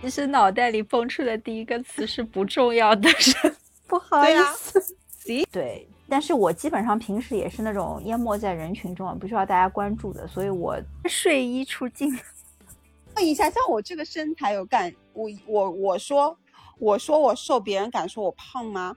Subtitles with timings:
[0.00, 3.36] 其实脑袋里蹦出的第一个词是不重要的是，
[3.86, 4.96] 不好意思。
[5.52, 12.16] 对，但是我基本上平时也是那种淹没在人群中，不需要大家关注的，所以我睡衣出镜。
[13.16, 16.38] 问一下，像我这个身材有敢我我我说
[16.78, 18.96] 我说我瘦，别人敢说我胖吗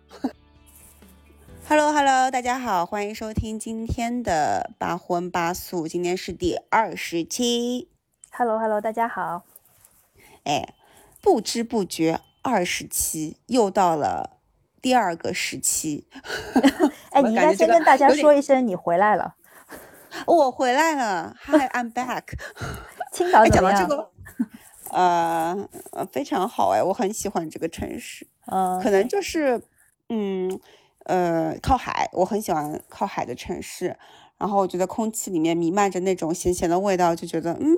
[1.68, 7.90] ？Hello Hello，大家好，欢迎收听今天的八荤八素，今天是第二十期。
[8.32, 9.44] Hello Hello，大家好。
[10.44, 10.76] 哎。
[11.22, 14.38] 不知不觉，二十期又到了
[14.82, 16.08] 第二个时期。
[17.12, 19.36] 哎，你应该先跟大家说一声，你回来了。
[20.26, 22.24] 我回来了，Hi，I'm back。
[23.14, 24.08] 青岛怎么样？
[24.92, 25.68] 呃，
[26.12, 28.28] 非常好哎，我很喜欢这个城市。
[28.48, 29.62] 嗯，可能就是，
[30.10, 30.60] 嗯，
[31.06, 33.96] 呃，靠海，我很喜欢靠海的城市。
[34.38, 37.78] 然后我觉得空气里面弥漫着那种咸咸的味道，就觉得嗯。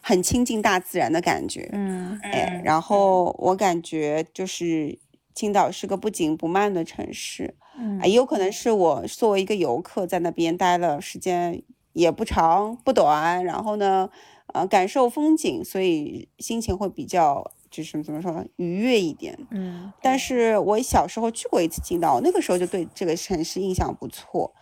[0.00, 4.98] 很亲近大自然的感觉，嗯，哎，然后我感觉就是
[5.34, 14.08] 青岛是个不紧不慢的城市，嗯，也有可能是我作为一个游客在那边待了时间也不长不短，然后呢，
[14.54, 24.54] 呃，感受风景，所以心情会比较就是怎么说，愉悦一点，嗯，但是我小时候去过一次青岛，那个时候就对这个城市印象不错，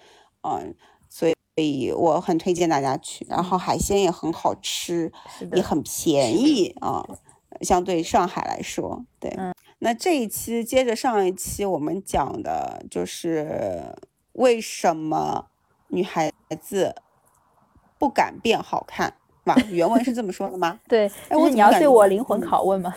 [0.43, 0.75] 嗯。
[1.59, 5.13] 所以我很推荐大家去，然后海鲜也很好吃，
[5.53, 7.05] 也很便宜啊，
[7.63, 9.37] 相对上海来说，对。
[9.81, 13.93] 那这一期接着上一期我们讲的就是
[14.35, 15.47] 为什么
[15.89, 16.95] 女孩子
[17.99, 19.13] 不敢变好看，
[19.45, 19.57] 是吧？
[19.69, 20.79] 原文是这么说的吗？
[20.87, 22.95] 对，哎，我你要对我灵魂拷问吗？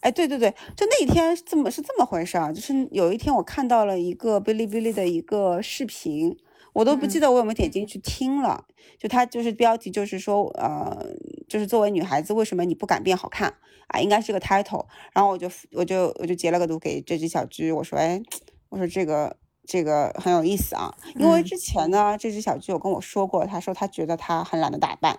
[0.00, 2.50] 哎，对对对，就那一天这么是这么回事啊？
[2.50, 6.36] 就是有一天我看到了一个哔哩哔哩的一个视频。
[6.72, 8.64] 我都不记得我有没有点进去听了，
[8.98, 11.04] 就他就是标题就是说，呃，
[11.48, 13.54] 就是作为女孩子为什么你不敢变好看？
[13.88, 14.00] 啊？
[14.00, 18.22] 应该是个 title，然后我就我就我就截了个图给这只小居，我说，哎，
[18.68, 19.36] 我说这个
[19.66, 25.18] 这个很有意思啊，因为之前呢，这只小居有跟我说过，他说他觉得他很懒得打扮，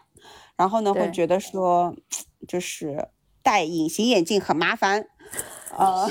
[0.56, 1.94] 然后呢会觉得说，
[2.48, 3.10] 就是
[3.44, 5.06] 戴隐形眼镜很麻烦，
[5.78, 6.08] 呃，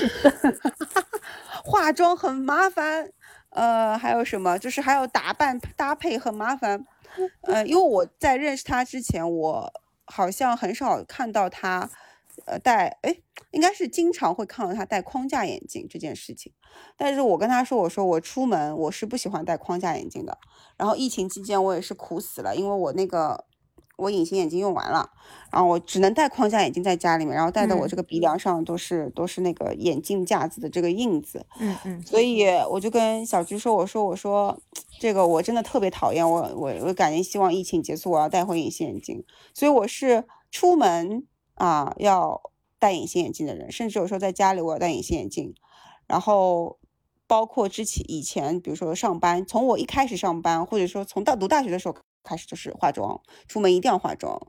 [1.65, 3.11] 化妆很麻烦。
[3.51, 4.57] 呃，还有什么？
[4.57, 6.85] 就是还有打扮搭配很麻烦。
[7.41, 9.73] 呃，因为我在认识他之前，我
[10.05, 11.89] 好像很少看到他，
[12.45, 13.15] 呃，戴，哎，
[13.51, 16.51] 应该是经常会看到他戴框架眼镜这件事情。
[16.97, 20.37] 但是我跟他说，我说我出门我是不喜欢戴框架眼镜的。
[20.77, 23.45] 然后疫情期间我也是苦死了，因为我那个。
[23.97, 25.09] 我隐形眼镜用完了，
[25.51, 28.31] 然后我只能戴框架眼镜在家里面，然后戴的我这个鼻梁。
[28.41, 34.59] 上都是都是那个眼镜架子的这个印子，嗯嗯，所以我就跟小菊说，我说我说
[34.99, 42.41] 这个我真的特别讨厌，我我我感觉希望疫情结束，我要戴回隐形眼镜，所以我是出门啊要
[42.79, 45.53] 戴隐形眼镜的人，甚至有时候在家里我要戴隐形眼镜，
[46.07, 46.79] 然后
[47.27, 51.95] 包括之前以前比如说上班，从我一开始上班，或者说从到读大学的时候。
[52.23, 54.39] 开始就是化妆，出门一定要化妆，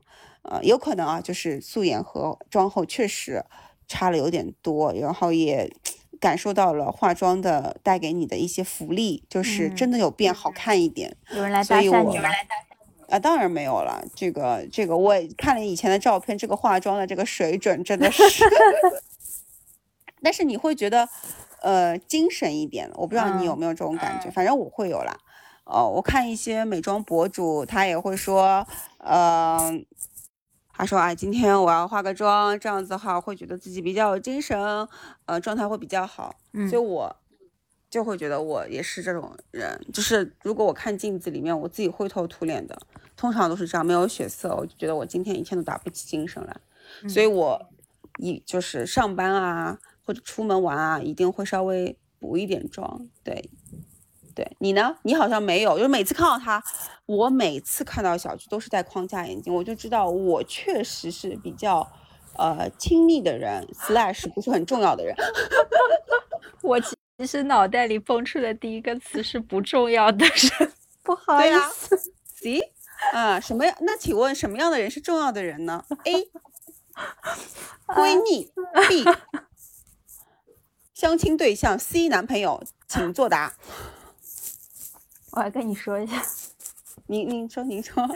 [0.43, 3.43] 呃，有可能啊，就是素颜和妆后确实
[3.87, 5.71] 差了有点多，然后也
[6.19, 11.17] 感受到了化妆的带给你的一些福利，就是真的有变好看一点。
[11.31, 12.29] 有人来搭讪你吗？
[13.09, 14.03] 啊，当然没有了。
[14.15, 18.43] 这个这个，我看了以前的照片，这个化妆的这个水准真的是。
[20.23, 21.07] 但是你会觉得，
[21.61, 22.89] 呃，精神一点。
[22.93, 25.19] 我不知道你有没有这种感觉，反正我会有啦。
[25.65, 29.85] 哦，我看一些美妆博主，他也会说，嗯，
[30.73, 34.87] 他说，啊，今天我要化个妆，这样子哈，会觉得自己比较有精神，
[35.25, 36.35] 呃，状态会比较好。
[36.51, 37.15] 嗯，所以我
[37.89, 42.77] 就会觉得我也是这种人，就是如果我看镜子里面我自己灰头土脸的，
[43.15, 46.55] 通常都是这样，没有血色，我就觉得我今天一天都打不起精神来。
[47.07, 47.69] 所以我
[48.17, 53.49] 一就是上班啊，或者出门玩啊，一定会稍微补一点妆，对。
[54.35, 54.95] 对你呢？
[55.03, 56.63] 你好像没有，就是每次看到他，
[57.05, 61.87] 我每次看到小菊都是戴框架眼镜，我就知道我确实是比较，
[62.37, 65.15] 呃，亲密的人，slash 不是很重要的人。
[66.61, 72.13] 我其实脑袋里蹦出的第一个词是不重要的人，不好意思。
[72.25, 72.71] C，
[73.11, 73.75] 啊，什么样？
[73.81, 76.29] 那请问什么样的人是重要的人呢？A，
[77.87, 78.51] 闺蜜。
[78.87, 79.05] B，
[80.93, 81.77] 相亲对象。
[81.77, 82.63] C，男朋友。
[82.85, 83.55] 请作答。
[85.35, 86.21] 我来跟你说一下，
[87.07, 88.07] 您您说您说，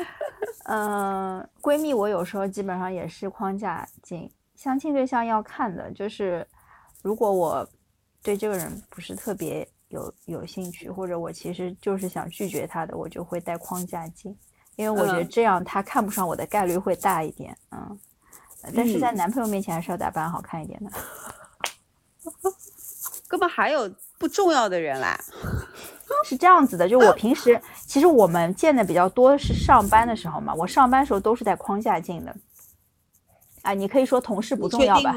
[0.65, 4.29] 嗯， 闺蜜，我有时候基本上也是框架镜。
[4.55, 6.47] 相亲对象要看的就是，
[7.01, 7.67] 如果我
[8.21, 14.37] 对这个人不是特别有有兴趣，或者我其实就是想拒绝他的，我就会带框架镜，
[14.75, 17.57] 因为我觉得这样他看不上我的概率会大一点。
[17.71, 17.99] 嗯，
[18.75, 20.91] 但是在男朋友面前还是要打扮好看一点的。
[23.27, 25.19] 根本还有不重要的人来。
[26.25, 32.35] 是这样子的，就我平时其实我们见的比较多是上班的时候嘛，我上班时候都是戴框架镜的。
[33.63, 35.13] 啊，你可以说同事不重要吧？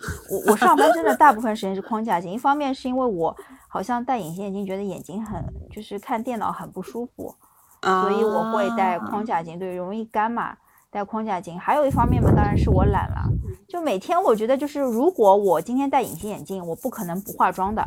[0.30, 3.36] 我我上班真的大部分时间是框架镜，一方面是因为我
[3.68, 7.34] 好像戴隐形眼镜觉得眼睛很就是看电脑很不舒服，
[7.82, 10.56] 所以我会戴框架镜，对，容易干嘛，
[10.90, 11.58] 戴框架镜。
[11.60, 13.28] 还有一方面嘛，当然是我懒了，
[13.68, 17.86] 就每天我觉得就是如果我今天戴隐形眼镜，我不可能不化妆的。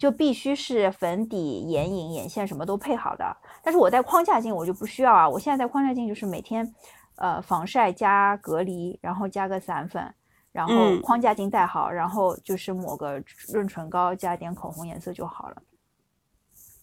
[0.00, 5.28] 就必须是粉底、眼影、眼线什么都配好的，但是我戴框架镜我就不需要啊。
[5.28, 6.74] 我现在戴框架镜就是每天，
[7.16, 10.14] 呃，防晒加隔离，然后加个散粉，
[10.52, 15.62] 然后框架镜戴好，然后就是抹个润唇膏，加点口红颜色就好了。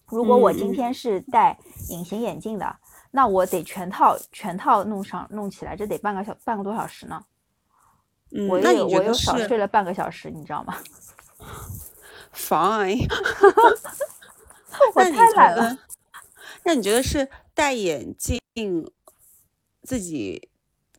[0.06, 1.58] 如果我今天是戴
[1.90, 2.76] 隐形眼镜的，
[3.10, 7.20] 那我得全套全套弄上弄起来，这得半个小半个多小时呢。
[8.48, 10.76] 我又我又少睡了半个小时，你知道吗
[12.38, 13.10] ？Fine，
[14.94, 15.78] 我太懒了。
[16.64, 18.40] 那你觉得是戴眼镜
[19.82, 20.50] 自己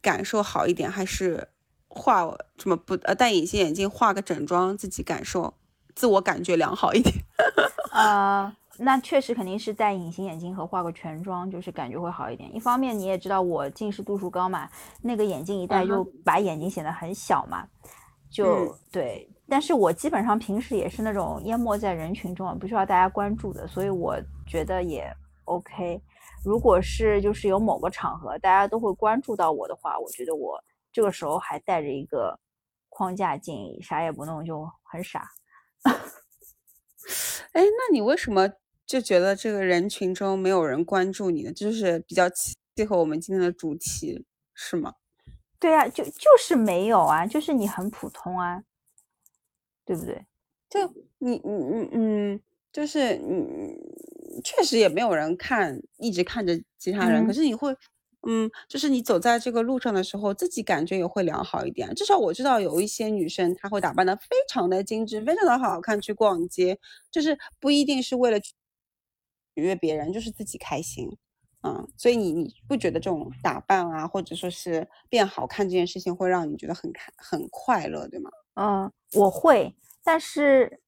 [0.03, 1.49] 感受好一点，还是
[1.87, 2.23] 画
[2.59, 5.55] 什么不呃戴隐形眼镜化个整妆自己感受
[5.95, 7.15] 自我感觉良好一点？
[7.93, 12.55] 呃，那确实肯定是戴隐形眼镜和化个全妆，就是感觉会好一点。
[12.55, 14.69] 一方面你也知道我近视度数高嘛，
[15.03, 17.69] 那个眼镜一戴就把眼睛显得很小嘛，
[18.31, 19.31] 就对。
[19.51, 24.17] 但是我基本上平时也是那种淹没在人群中，不需要大家关注的，所以我
[24.47, 25.11] 觉得也
[25.45, 26.01] OK。
[26.45, 30.63] 如果是就是有某个场合大家都会关注到我的话，我觉得我
[30.93, 32.39] 这个时候还带着一个
[32.89, 35.29] 框架镜，啥也不弄就很傻。
[37.53, 38.49] 哎，那你为什么
[38.87, 41.53] 就觉得这个人群中没有人关注你呢？
[41.53, 42.55] 就是比较契
[42.87, 44.95] 合我们今天的主题，是吗？
[45.59, 48.63] 对啊，就就是没有啊，就是你很普通啊。
[49.89, 50.23] 对不对？
[50.69, 50.87] 就
[51.19, 52.41] 你，你，你嗯，
[52.71, 53.75] 就是你，
[54.45, 57.27] 确实也没有人看，一直看着其他人。
[57.27, 57.75] 可是你会，
[58.29, 61.95] 嗯，就是你走在这个路上的时候，自己感觉也会良好一点。
[61.95, 66.79] 至少我知道有一些女生，她会打扮的非常的精致，非常的好看去逛街，
[67.11, 68.53] 就是不一定是为了取
[69.55, 71.09] 悦别人，就是自己开心。
[71.63, 78.31] 嗯，所以你你不觉得这种打扮啊，或者说是变好看这件事情，会让你觉得很开很快乐，对吗？
[78.61, 79.73] 嗯，我会，
[80.03, 80.81] 但是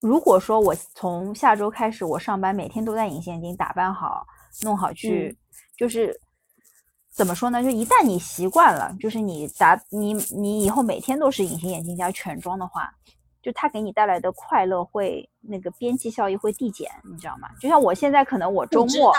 [0.00, 4.26] 如果说我从下周开始，我上班每天都戴隐形眼镜，打扮好，
[4.62, 5.36] 弄好去，
[5.76, 6.18] 就是
[7.12, 7.62] 怎么说呢？
[7.62, 12.90] 就一旦你习惯了，就是你打你你以后每天都是隐形眼镜加全妆的话，
[13.42, 17.50] 就它给你带来的快乐会那个边际效益会递减，你知道吗？
[17.60, 19.12] 就像我现在可能我周末。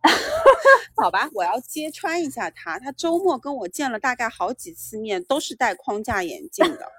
[0.96, 6.90] 好吧，我要揭穿一下他，他周末跟我见了大概好几次面，都是戴框架眼镜的。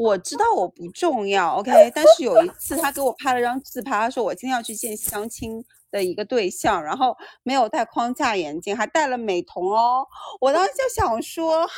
[0.00, 10.06] 我知道我不重要，OK，但是有一次他给我拍了张自拍，他说我今天要去见相亲的一个对象，然后没有戴框架眼镜，还戴了美瞳哦。
[10.40, 11.68] 我当时就想说，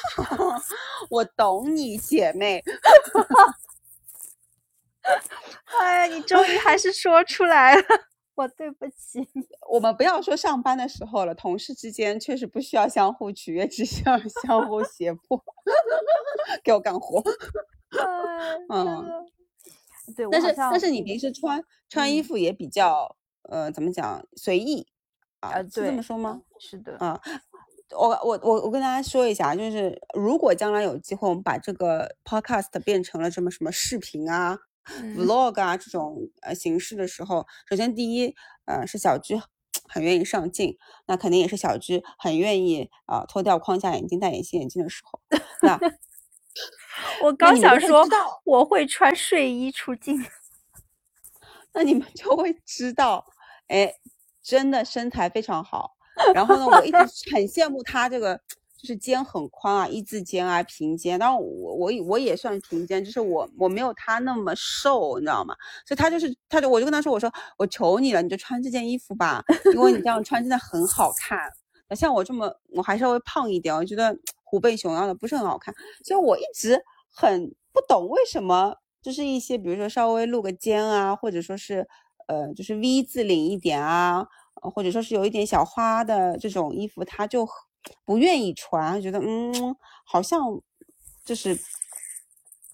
[1.10, 2.62] 我懂你姐妹。
[5.80, 7.82] 哎，你终于还是说出来了，
[8.36, 9.28] 我对不起。
[9.68, 15.42] 我们不要说上班的时候了，同事之间确实不需要相互取悦，只需要相互胁迫，
[16.62, 17.20] 给我干活。
[18.68, 19.04] 嗯，
[20.16, 23.16] 对，但是但是你平时穿穿衣服也比较
[23.49, 24.87] 呃，怎么讲随意
[25.40, 25.62] 啊？
[25.62, 26.42] 是这么说吗？
[26.58, 27.20] 是的，啊，
[27.90, 34.58] 我我我我跟大家说一下，就是如果将来有机会，我们把这个 podcast 变成了什么什么视频啊、
[35.16, 38.34] vlog 啊这种呃形式的时候，首先第一，
[38.66, 39.40] 呃，是小居
[39.88, 45.20] 很愿意上镜，那肯定也是小居很愿意啊脱掉框架眼镜、戴隐形眼镜的时候，
[45.62, 45.78] 那。
[47.22, 48.06] 我刚想说，
[48.44, 50.25] 我会穿睡衣出镜，
[51.72, 53.25] 那你们就会知道，
[53.68, 53.94] 哎，
[54.42, 55.92] 真的身材非常好。
[56.34, 56.99] 然后呢，我一直
[57.34, 58.37] 很羡慕他这个，
[58.76, 61.18] 就是肩很宽啊，一字肩啊，平肩。
[61.18, 65.54] 当然，我我我也算平肩，就是我我没有他那么瘦，你知道吗？
[65.87, 71.50] 所以他就是，他就我就跟他说，我说我求你了，你就穿这件衣服吧，因为你这样穿真的很好看。
[71.96, 74.16] 像我这么，我还稍微胖一点，我觉得。
[74.52, 76.78] 虎背熊腰的不是很好看，所以我一直
[77.09, 81.88] 很不懂为什么就是一些比如说稍微露个肩啊，或者说是
[82.28, 84.28] 呃就是 V 字领一点啊，
[84.75, 87.49] 或者说是有一点小花的这种衣服，他就
[88.04, 90.61] 不愿意穿，觉得嗯好像
[91.25, 91.59] 就是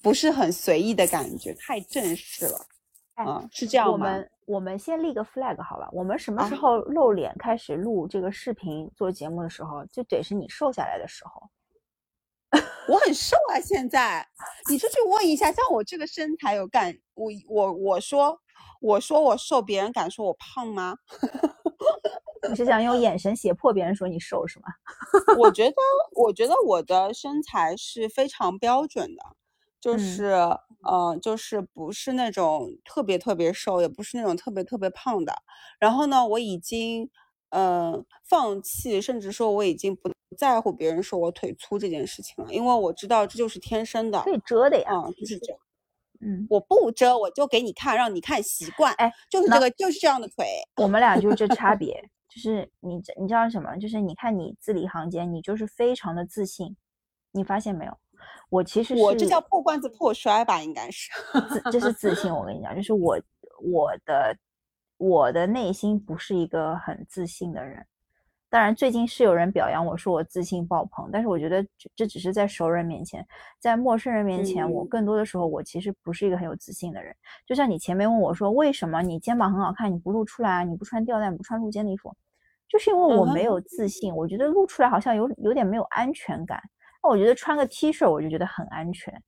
[0.02, 2.66] 不是很随意的感觉，太正式了。
[3.14, 3.92] 啊，是这样吗？
[3.92, 11.48] 我们我们先立个 flag 好了，我们什么时候露脸开始录这个视频做节目的时候，就得是你瘦下来的时候。
[12.88, 14.26] 我很瘦啊，现在
[14.70, 18.40] 你出去问一下，像我这个身材有敢我我我说
[18.80, 20.96] 我说我瘦，别人敢说我胖吗？
[22.48, 24.66] 你是想用眼神胁迫别人说你瘦是吗？
[25.36, 25.76] 我觉得
[26.14, 29.22] 我觉得我的身材是非常标准的，
[29.80, 30.24] 就嗯是
[30.84, 35.42] 呃就是不是那种特别特别瘦，也不是那种特别特别胖的。
[35.78, 37.10] 然后呢，我已经
[37.50, 44.30] 呃放弃，甚至说我已经不在乎别人说我腿粗这件事情了，因为我知道这就是天生的可。
[44.30, 44.90] 以遮的呀。
[44.92, 45.60] 嗯，就是这样。
[46.20, 48.92] 嗯，我不遮，我就给你看，让你看习惯。
[48.94, 50.44] 哎，就是这个，就是这样的腿。
[50.76, 51.94] 我们俩就是这差 别，
[52.28, 53.76] 就是你知你知道什么？
[53.78, 56.76] 就是你看你字里行间，你就是非常的自信，
[57.30, 57.96] 你发现没有？
[58.50, 61.08] 我其实我这叫破罐子破摔吧，应该是。
[61.48, 63.16] 自这是自信，我跟你讲，就是我
[63.62, 64.36] 我的
[64.96, 67.86] 我的内心不是一个很自信的人。
[68.50, 73.26] 当然，最近是有人表扬我说我自信爆棚，但是我觉得这这只是在熟人面前，
[73.58, 77.14] 在陌生人面前，我嗯更多的时候我其实不是一个很有自信的人。
[77.46, 80.62] 就像你前面问我说，为什么你肩膀很好看，你不露出来啊？
[80.64, 82.16] 你不穿吊带，你不穿露肩的衣服，
[82.68, 86.58] 就是因为我没有自信，我觉得露出来好像有有点没有安全感。
[87.02, 89.22] 那我觉得穿个 T 恤我就觉得很安全。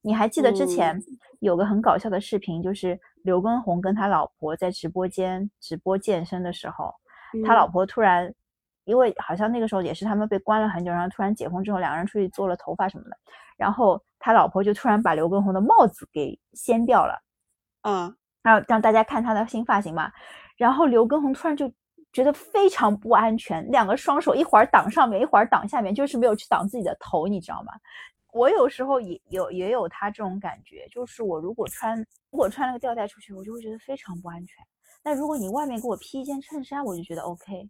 [0.00, 1.02] 你还记得之前嗯
[1.40, 6.94] 有个很搞笑的视频，就是刘畊宏跟他老婆在直播间直播健身的时候，
[7.44, 8.32] 他老嗯婆突然，
[8.90, 13.16] 因为好像那个时候也是他们被关了很久，然后突然解封之后，两个人出去做了头发什么的，
[13.56, 17.22] 然后他老婆就突然把刘畊宏的帽子给掀掉了，
[17.82, 20.10] 嗯，然后让大家看他的新发型嘛，
[20.56, 21.72] 然后刘畊宏突然就
[22.12, 27.72] 觉得非常不安全，两个双手一会儿挡上面，一会儿挡下面，就是没有去挡自己的头，你知道吗？
[28.32, 31.98] 我有时候也有也有他这种感觉，就是我如果穿
[32.30, 34.64] 如果穿了个吊带出去，我就会觉得非常不安全。
[35.02, 37.68] 那如果你外面给我披一件衬衫，我就觉得 OK。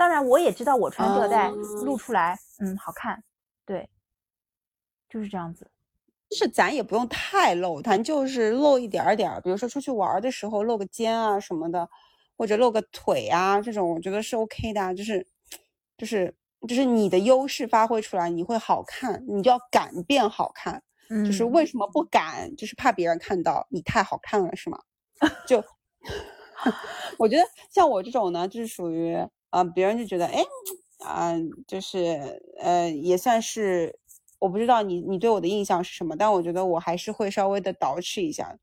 [0.00, 3.22] 当然，我也知道我穿吊带露哦出来，嗯，好看，
[3.66, 3.86] 对，
[5.10, 5.70] 就是这样子。
[6.30, 11.86] 就是咱也不用太露，咱就是露一点点儿，比如说出去玩的时候露个肩啊什么的，
[12.34, 15.26] 或者露个腿啊，这种我觉得是 OK 的啊，就是
[15.98, 16.34] 就是
[16.66, 20.82] 就是你的优势发挥出来，你会好看，你就要敢变好看。
[21.10, 24.80] 嗯，就是为什么不敢，就是怕别人看到你太好看了，是吗？
[25.46, 25.62] 就
[27.18, 29.14] 我觉得像我这种呢，就是属于
[29.50, 30.44] 呃，别人就觉得哎，
[31.04, 31.32] 啊、
[31.66, 33.98] 就是呃，也算是
[34.38, 38.56] 我不知道你你对我的印象是什么，但我觉得我还是会稍微的捯饬一下。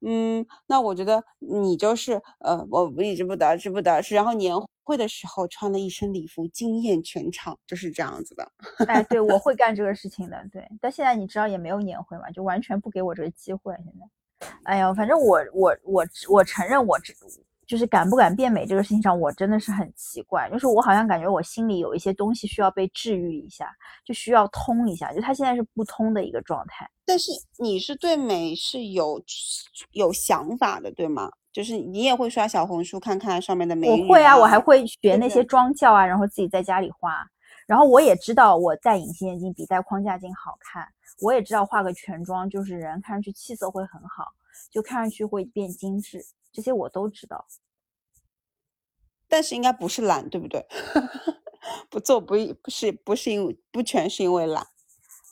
[0.00, 4.54] 嗯，那我觉得你就是呃，我一直不捯饬不捯饬，然后年
[4.84, 8.48] 会的时候穿了一身礼服，惊艳全场，就是这样子的。
[8.86, 10.64] 哎，对，我会干这个 事情的，对。
[10.80, 13.74] 但现在你知道也没有年会嘛，就完全不给我这个机会。
[13.84, 17.12] 现在，哎呀，反正我我我我承认我这
[17.68, 23.70] 就是敢不敢变美这个事情上，我真的是很奇怪，就是我好像感觉我心里有一些东西需要被治愈一下，
[24.04, 26.88] 就需要通一下，就它现在是不通的一个状态。
[27.04, 29.22] 但是你是对美是有
[29.92, 31.30] 有想法的，对吗？
[31.52, 37.26] 就是你也会刷小红书看看上面的美女我会啊，我还会学那些妆教啊，然后自己在家里画。
[37.66, 40.88] 然后我也知道我戴隐形眼镜比戴框架镜好看，
[41.20, 44.24] 我也知道化个全妆就是人看上去气色会很好，
[44.70, 47.46] 就看上去会变精致，这些我都知道。
[49.28, 50.66] 但是应该不是懒，对不对？
[51.90, 54.66] 不做不一不是不是因为不全是因为懒，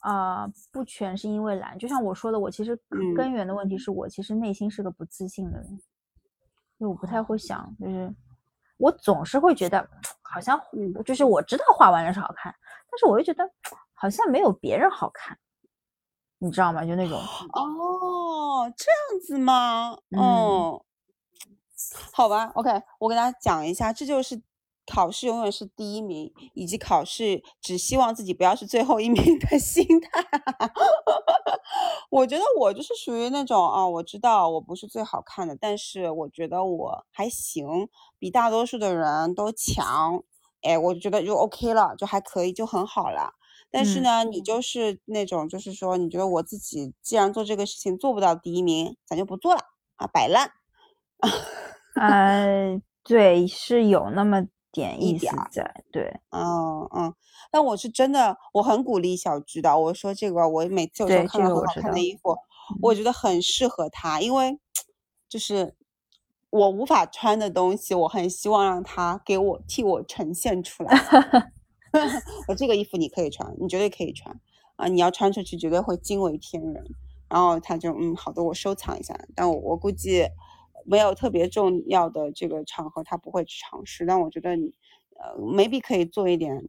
[0.00, 5.66] 啊、不全是因为懒，就像我说的，我其实嗯根源的问题是我其实内心是个不自信的人，
[6.78, 8.14] 因为我不太会想，就是
[8.76, 9.88] 我总是会觉得
[10.20, 12.54] 好像嗯就是我知道画完了是好看，
[12.90, 13.50] 但是我又觉得
[13.94, 15.38] 好像没有别人好看，
[16.38, 16.84] 你知道吗？
[16.84, 17.18] 就那种
[17.54, 19.96] 哦，这样子吗？
[20.10, 20.84] 嗯哦，
[22.12, 24.42] 好吧，OK，我给大家讲一下，这就是
[24.86, 30.24] 考试永远是第一名，以及考试只希望自己不要是最后一名的心态。
[32.10, 40.22] 我觉得我就是属于那种啊，我知道我不是最好看的，但是我觉得我还行，比大多数的人都强。
[40.62, 43.34] 哎，我觉得就 OK 了，就还可以，就很好了。
[43.70, 49.60] 但是嗯呢，你就是那种，就是说，你觉得我自己既然做这个事情做不到第一名，咱就不做了
[49.96, 50.50] 啊，摆烂。
[52.00, 57.14] 呃，对，是有那么点意思一点儿在，对嗯嗯，
[57.50, 59.78] 但我是真的，我很鼓励小菊的。
[59.78, 62.36] 我说这个，我每次有时候对看到很好看的衣服，
[62.82, 64.58] 我觉得很适合她，因为
[65.28, 65.74] 就是
[66.50, 70.94] 我无法穿的东西，我很希望让她给我替我呈现出来。
[72.48, 74.38] 我这个衣服你可以穿，你绝对可以穿
[74.76, 74.86] 啊！
[74.86, 76.84] 你要穿出去绝对会惊为天人。
[77.28, 79.18] 然后他就嗯，好的，我收藏一下。
[79.34, 80.28] 但我我估计
[80.86, 84.06] 没有特别重要的这个场合，他不会去尝试。
[84.06, 84.72] 但我觉得你
[85.18, 86.62] 呃，maybe 可以做一点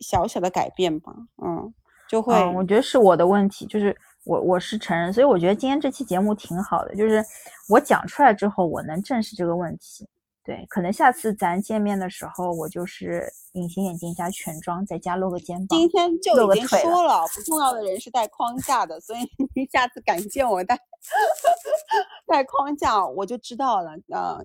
[0.00, 1.72] 小小的改变吧，嗯，
[2.08, 7.24] 就会，我觉得是我的问题，就是我我是承认，所以我觉得今天这期节目挺好的，就是
[7.68, 10.08] 我讲出来之后，我能正视这个问题。
[10.44, 15.76] 对，可能下次咱见面的时候，我就是隐形眼镜加全妆，再加露个肩膀。
[15.76, 19.20] 今天就已经说了，不重要的人是带框架的，所以
[19.56, 20.78] 你下次敢见我带
[22.26, 24.38] 带框架，我就知道了啊，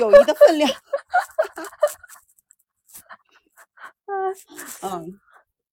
[0.00, 0.70] 友谊的分量。
[4.82, 5.20] 嗯，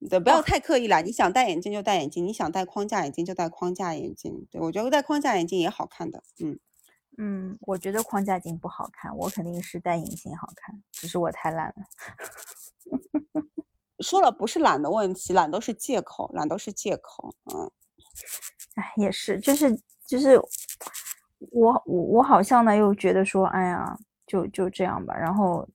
[0.10, 1.02] 对，不要太刻意了。
[1.02, 4.48] 你想戴眼镜就戴眼镜，你想戴框架眼镜就戴框架眼镜。
[4.52, 6.60] 对我觉得戴框架眼镜也好看的，嗯。
[7.16, 11.76] 嗯，我觉得框架镜不好看，我肯定是戴隐形好看，只是我太懒了。
[14.02, 17.36] 说了不是懒的问题，懒都是借口，懒都是借口。
[17.54, 17.72] 嗯，
[18.76, 20.38] 哎，也是，就是就是
[21.52, 25.68] 我我我好像呢又觉得说，哎呀，就就这样吧，然后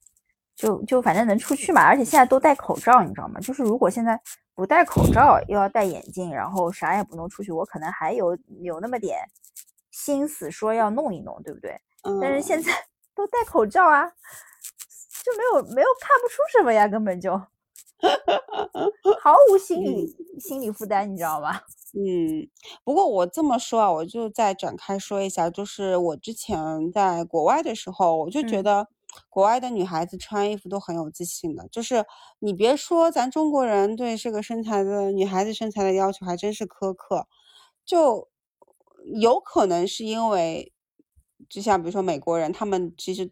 [0.56, 3.38] 就就反正能出去嘛，而且现在都戴口罩，你知道吗？
[3.40, 4.20] 就是如果现在
[4.54, 9.18] 不戴口罩，又要戴眼镜，然后啥也不能出去，我可能还有有那么点。
[9.90, 11.76] 心思说要弄一弄，对不对？
[12.20, 12.72] 但是现在
[13.16, 14.06] 都戴口罩啊，
[15.24, 17.32] 就没有没有看不出什么呀，根本就
[19.20, 21.60] 毫无心理心理负担，你知道吗？
[21.98, 22.48] 嗯，
[22.84, 28.86] 不过我这么说啊，我就再展开说一下，就是我之前在国外的时候，我就觉得
[29.28, 32.04] 国外的女孩子穿衣服都很有自信的，就是
[32.38, 37.26] 你别说咱中国人对这个身材的女孩子身材的要求还真是苛刻，
[37.84, 38.28] 就。
[39.20, 40.72] 有可能是因为，
[41.48, 43.30] 就像比如说美国人，他们其实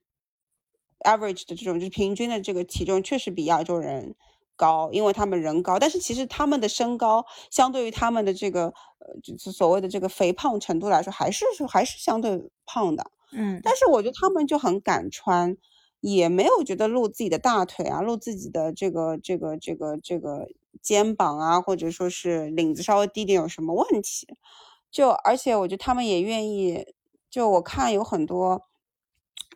[1.00, 4.14] average 的这种就是平均的这个体重确实比亚洲人
[4.56, 8.64] 高，因为他们人高，但是其实他们的身高相对于他们的这个
[8.98, 15.56] 呃就是所谓的这个肥胖程度来说，还是还是相对胖的，嗯，但是我觉得他们就很敢穿，
[16.00, 20.48] 也没有觉得露自己的大腿啊，露自己的这个这个这个这个
[20.82, 24.26] 肩膀啊，或者说是领子稍微低点有什么问题。
[24.90, 26.86] 就而且我觉得他们也愿意，
[27.28, 28.62] 就我看有很多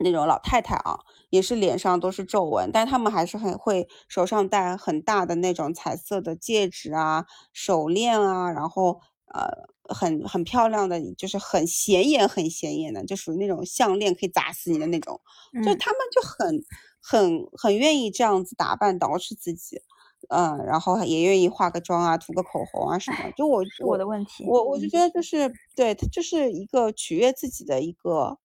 [0.01, 0.99] 那种老太太啊，
[1.31, 9.01] 也是脸上都是皱纹，但他们还是很会手上戴很大的那种彩色的戒指啊、手链啊，然后
[9.35, 15.21] 呃很很漂亮的，就是很显眼很显眼的，就属于那种项链可以砸死你的那种，
[15.65, 16.65] 就他们就很
[17.01, 19.81] 很很愿意这样子打扮捯饬自己。
[20.29, 23.19] 嗯，然后也愿意化个妆啊，涂个口红啊什么。
[23.39, 28.39] 就我我的问题，我我就觉得就是对，它就是一个取悦自己的一个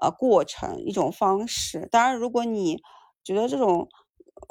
[0.00, 1.88] 呃过程，一种方式。
[1.90, 2.82] 当然，如果你
[3.22, 3.88] 觉得这种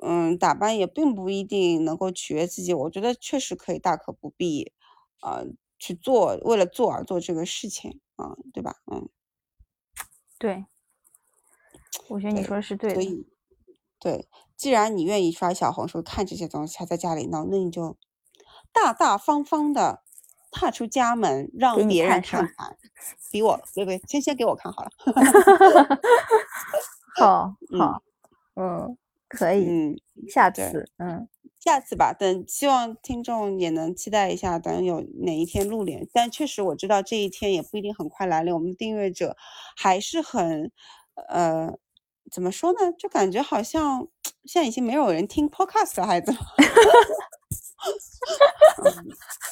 [0.03, 4.71] 嗯打扮也并不一定能够取悦自己，我觉得确实可以大可不必
[5.21, 5.45] 呃
[5.77, 8.75] 去做，为了做而做这个事情啊，对吧？
[8.91, 9.09] 嗯，
[10.37, 10.65] 对，
[12.09, 13.25] 我觉得你说的是对的，
[13.99, 14.27] 对。
[14.55, 17.97] 既然你愿意刷小红书看这些东西，还在家里闹，那你就
[18.73, 20.03] 大大方方的
[20.51, 22.75] 踏出家门，让别人看看。
[23.31, 24.91] 比我，别别，先先给我看好了。
[27.17, 28.01] 好 好，
[28.55, 29.95] 嗯，可以，嗯，
[30.29, 31.27] 下次，嗯，
[31.59, 32.13] 下次吧。
[32.13, 36.07] 等，希望听众也能期待一下，等有哪一天露脸。
[36.13, 38.53] 但确实我知道这一天也不一定很快来临。
[38.53, 39.35] 我们的订阅者
[39.75, 40.71] 还是很，
[41.29, 41.77] 呃。
[42.31, 42.91] 怎么说呢？
[42.95, 44.07] 就感觉好像
[44.43, 46.37] 现在已经没有人听 podcast 了孩子了。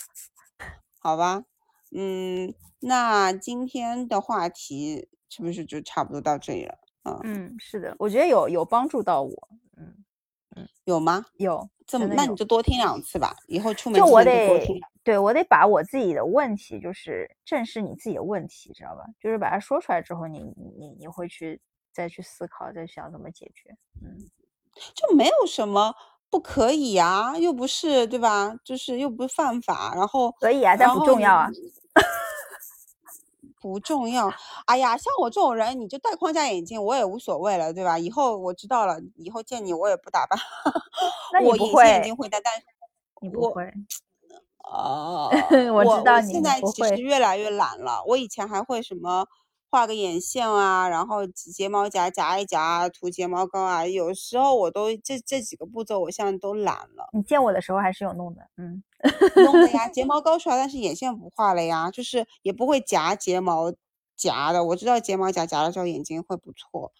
[1.07, 1.45] 好吧，
[1.95, 6.77] 嗯，那今天的话题是不是就差不多到这里了？
[7.05, 9.49] 嗯嗯，是的，我觉得有有帮助到我。
[9.77, 10.03] 嗯
[10.57, 11.25] 嗯，有吗？
[11.37, 14.67] 有，这么那你就多听两次吧，以后出门就我得
[15.01, 19.05] 对我得把我自己的问题，就是正视你自己的问题，知道吧？
[19.17, 21.61] 就是把它说出来之后，你你你会去。
[21.93, 24.29] 再去思考，再想怎么解决，嗯，
[24.93, 25.95] 就没有什么
[26.29, 28.53] 不可以啊，又不是对吧？
[28.63, 31.49] 就是又不是犯法，然后可以啊，但不重要啊，
[33.61, 34.31] 不重要。
[34.65, 37.97] 哎呀，像我这种人，你就戴框架眼镜，我也无所谓了，对吧？
[37.97, 40.37] 以后我知道了，以后见你我也不打扮，
[41.43, 42.53] 我隐形眼镜会戴，但
[43.21, 43.71] 你不会。
[44.69, 45.29] 哦，
[45.73, 49.25] 我知道你现在其实越来越懒了，我以前还会什么。
[49.69, 53.85] 画个眼线啊，然后睫毛夹夹一夹，涂睫毛膏啊。
[53.85, 57.09] 有时候我都这这几个步骤，我现在都懒了。
[57.13, 58.81] 你见我的时候还是有弄的，嗯，
[59.43, 63.73] 弄的呀， 睫毛膏出来，但是眼线不画了呀，就是也不会夹睫毛
[64.15, 64.63] 夹的。
[64.63, 66.91] 我知道睫毛夹夹了之后眼睛会不错，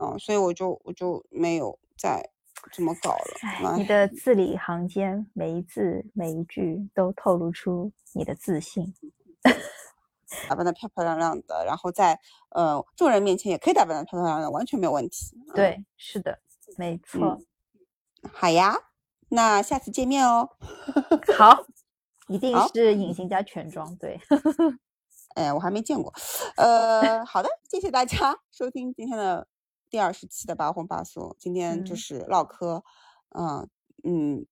[0.00, 2.30] 嗯，所以我就我就没有再
[2.70, 3.76] 这么搞了。
[3.78, 8.94] 你的字里行间，每一字每一句都透露出你的自信。
[10.48, 12.18] 打扮的漂漂亮亮的，然后在
[12.50, 15.36] 呃众人面前也可以打扮的漂漂亮亮，完全没有问题。
[15.54, 16.40] 对，是的，
[16.76, 17.40] 没错。
[18.32, 18.76] 好呀，
[19.30, 20.48] 那下次见面哦。
[21.38, 21.64] 好，
[22.28, 24.20] 一定是隐形加全妆，对。
[25.34, 26.12] 哎，我还没见过。
[26.56, 29.46] 呃，好的，谢谢大家收听今天的
[29.88, 31.36] 第二十期的八荤八素。
[31.38, 32.82] 今天就是唠嗑，
[33.30, 33.68] 嗯
[34.02, 34.44] 嗯，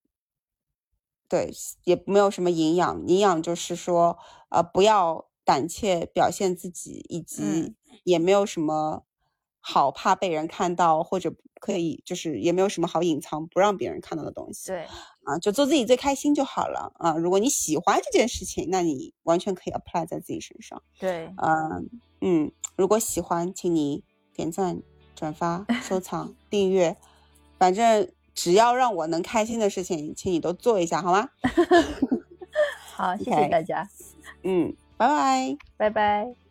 [1.27, 1.51] 对，
[1.83, 4.17] 也没有什么营养，营养就是说，
[4.49, 9.03] 呃，不要胆怯表现自己，以及也没有什么
[9.59, 14.67] 好怕被人看到，或者可以就是也没有什么好隐藏不让别人看到的东西。
[14.67, 14.85] 对。
[15.23, 17.15] 啊，就做自己最开心就好了啊！
[17.15, 20.81] 如果你喜欢这件事情，那你完全可以 apply 在自己身上。
[20.99, 21.89] 对，嗯
[22.21, 24.03] 嗯，如果喜欢，请你
[24.35, 24.81] 点赞、
[25.15, 26.95] 转发、收藏、订阅，
[27.57, 31.29] 反正只要让我能开心的事情，请你都做一下，好吗？
[32.95, 33.87] 好，谢谢大家。
[34.43, 36.48] 嗯，拜拜，拜拜。